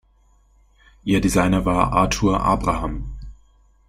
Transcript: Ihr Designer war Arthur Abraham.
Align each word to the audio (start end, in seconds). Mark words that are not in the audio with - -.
Ihr 1.03 1.21
Designer 1.21 1.63
war 1.65 1.93
Arthur 1.93 2.41
Abraham. 2.43 3.13